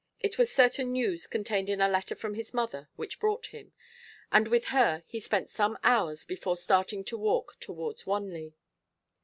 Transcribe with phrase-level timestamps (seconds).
[0.19, 3.71] It was certain news contained in a letter from his mother which brought him,
[4.31, 8.55] and with her he spent some hours before starting to walk towards Wanley.